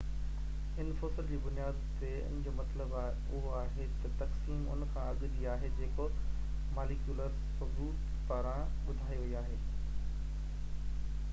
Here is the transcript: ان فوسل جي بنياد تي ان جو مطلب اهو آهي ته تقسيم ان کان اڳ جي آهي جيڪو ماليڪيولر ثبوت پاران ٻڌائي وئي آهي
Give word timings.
ان 0.83 0.87
فوسل 0.99 1.25
جي 1.31 1.37
بنياد 1.41 1.81
تي 1.97 2.13
ان 2.27 2.39
جو 2.45 2.53
مطلب 2.59 2.95
اهو 3.01 3.41
آهي 3.59 3.85
ته 4.05 4.15
تقسيم 4.21 4.63
ان 4.77 4.85
کان 4.95 5.09
اڳ 5.11 5.21
جي 5.35 5.49
آهي 5.55 5.69
جيڪو 5.81 6.07
ماليڪيولر 6.79 7.37
ثبوت 7.59 8.09
پاران 8.31 8.73
ٻڌائي 8.89 9.21
وئي 9.25 9.37
آهي 9.43 9.61